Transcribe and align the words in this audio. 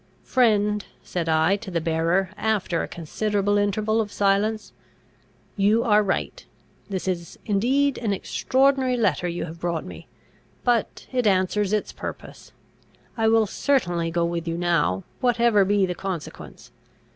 "Friend," 0.23 0.83
said 1.03 1.29
I 1.29 1.57
to 1.57 1.69
the 1.69 1.79
bearer, 1.79 2.31
after 2.35 2.81
a 2.81 2.87
considerable 2.87 3.59
interval 3.59 4.01
of 4.01 4.11
silence, 4.11 4.71
"you 5.55 5.83
are 5.83 6.01
right. 6.01 6.43
This 6.89 7.07
is, 7.07 7.37
indeed, 7.45 7.99
an 7.99 8.11
extraordinary 8.11 8.97
letter 8.97 9.27
you 9.27 9.45
have 9.45 9.59
brought 9.59 9.85
me; 9.85 10.07
but 10.63 11.05
it 11.11 11.27
answers 11.27 11.71
its 11.71 11.91
purpose. 11.93 12.51
I 13.15 13.27
will 13.27 13.45
certainly 13.45 14.09
go 14.09 14.25
with 14.25 14.47
you 14.47 14.57
now, 14.57 15.03
whatever 15.19 15.63
be 15.63 15.85
the 15.85 15.93
consequence. 15.93 16.71